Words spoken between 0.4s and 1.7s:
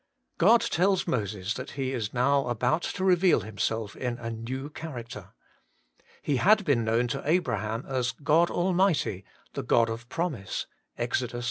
tells Moses